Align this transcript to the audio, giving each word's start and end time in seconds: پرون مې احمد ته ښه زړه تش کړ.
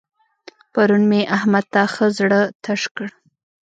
پرون 0.73 1.03
مې 1.09 1.21
احمد 1.37 1.65
ته 1.73 1.81
ښه 1.93 2.05
زړه 2.17 2.39
تش 2.63 2.81
کړ. 2.95 3.07